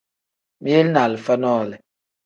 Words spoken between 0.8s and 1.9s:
ni alifa nole.